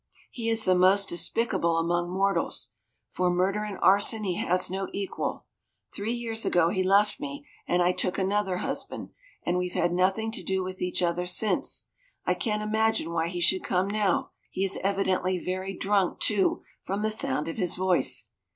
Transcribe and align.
He 0.31 0.49
is 0.49 0.65
the 0.65 0.73
most 0.73 1.09
despicable 1.09 1.77
among 1.77 2.09
mortals. 2.09 2.69
For 3.11 3.29
murder 3.29 3.63
and 3.63 3.77
arson 3.83 4.23
he 4.23 4.33
has 4.33 4.67
no 4.67 4.89
equal. 4.91 5.45
Three 5.93 6.11
years 6.15 6.43
ago 6.43 6.69
he 6.69 6.81
left 6.81 7.19
me 7.19 7.45
and 7.67 7.83
I 7.83 7.91
took 7.91 8.17
another 8.17 8.57
husband, 8.57 9.09
and 9.45 9.59
we've 9.59 9.75
had 9.75 9.93
nothing 9.93 10.31
to 10.31 10.41
do 10.43 10.63
with 10.63 10.81
each 10.81 11.03
other 11.03 11.27
since. 11.27 11.85
I 12.25 12.33
can't 12.33 12.63
imagine 12.63 13.11
why 13.11 13.27
he 13.27 13.41
should 13.41 13.63
come 13.63 13.87
now. 13.87 14.31
He 14.49 14.63
is 14.63 14.77
evidently 14.81 15.37
very 15.37 15.77
drunk, 15.77 16.19
too, 16.19 16.63
from 16.81 17.03
the 17.03 17.11
sound 17.11 17.47
of 17.47 17.57
his 17.57 17.75
voice. 17.75 18.25